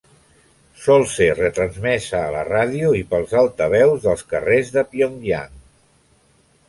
Sol 0.85 1.03
ser 1.15 1.27
retransmesa 1.39 2.21
a 2.21 2.31
la 2.35 2.41
ràdio 2.47 2.95
i 3.01 3.03
pels 3.11 3.35
altaveus 3.45 4.03
dels 4.09 4.25
carrers 4.33 4.73
de 4.79 4.89
Pyongyang. 4.95 5.55